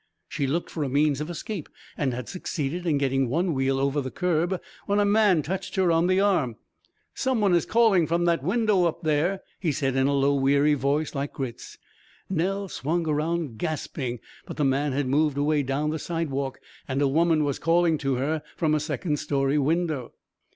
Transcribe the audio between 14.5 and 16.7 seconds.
the man had moved away down the sidewalk